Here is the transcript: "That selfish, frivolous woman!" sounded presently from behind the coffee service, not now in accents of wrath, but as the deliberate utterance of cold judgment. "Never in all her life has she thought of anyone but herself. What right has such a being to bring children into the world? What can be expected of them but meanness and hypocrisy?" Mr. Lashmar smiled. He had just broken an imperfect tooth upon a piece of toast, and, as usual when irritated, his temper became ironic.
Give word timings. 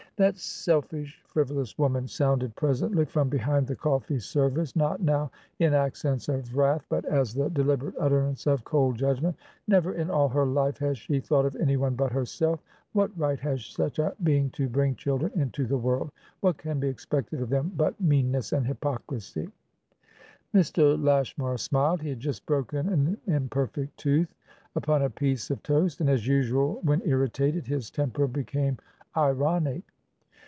"That 0.17 0.37
selfish, 0.37 1.19
frivolous 1.25 1.79
woman!" 1.79 2.07
sounded 2.07 2.55
presently 2.55 3.05
from 3.05 3.27
behind 3.27 3.65
the 3.65 3.75
coffee 3.75 4.19
service, 4.19 4.75
not 4.75 5.01
now 5.01 5.31
in 5.57 5.73
accents 5.73 6.29
of 6.29 6.55
wrath, 6.55 6.85
but 6.89 7.05
as 7.05 7.33
the 7.33 7.49
deliberate 7.49 7.95
utterance 7.99 8.45
of 8.45 8.63
cold 8.63 8.99
judgment. 8.99 9.35
"Never 9.67 9.93
in 9.95 10.11
all 10.11 10.29
her 10.29 10.45
life 10.45 10.77
has 10.77 10.99
she 10.99 11.19
thought 11.21 11.47
of 11.47 11.55
anyone 11.55 11.95
but 11.95 12.11
herself. 12.11 12.59
What 12.93 13.09
right 13.17 13.39
has 13.39 13.65
such 13.65 13.97
a 13.97 14.13
being 14.21 14.51
to 14.51 14.69
bring 14.69 14.93
children 14.93 15.31
into 15.33 15.65
the 15.65 15.77
world? 15.79 16.11
What 16.41 16.59
can 16.59 16.79
be 16.79 16.87
expected 16.87 17.41
of 17.41 17.49
them 17.49 17.71
but 17.75 17.99
meanness 17.99 18.53
and 18.53 18.67
hypocrisy?" 18.67 19.49
Mr. 20.53 21.03
Lashmar 21.03 21.57
smiled. 21.57 22.03
He 22.03 22.09
had 22.09 22.19
just 22.19 22.45
broken 22.45 22.89
an 22.89 23.17
imperfect 23.25 23.97
tooth 23.97 24.35
upon 24.75 25.01
a 25.01 25.09
piece 25.09 25.49
of 25.49 25.63
toast, 25.63 25.99
and, 25.99 26.09
as 26.11 26.27
usual 26.27 26.79
when 26.83 27.01
irritated, 27.05 27.65
his 27.65 27.89
temper 27.89 28.27
became 28.27 28.77
ironic. 29.17 29.81